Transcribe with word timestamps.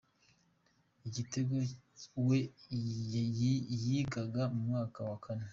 Igitego 1.07 1.55
we 2.27 2.37
yigaga 3.83 4.41
mu 4.53 4.61
mwaka 4.67 4.99
wa 5.09 5.17
kane. 5.23 5.47